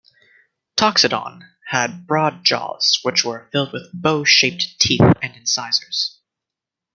[0.77, 6.17] "Toxodon" had broad jaws which were filled with bow shaped teeth and incisors.